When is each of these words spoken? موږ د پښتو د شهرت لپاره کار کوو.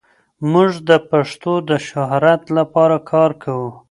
موږ 0.51 0.71
د 0.89 0.91
پښتو 1.09 1.53
د 1.69 1.71
شهرت 1.87 2.41
لپاره 2.57 2.95
کار 3.11 3.31
کوو. 3.43 3.69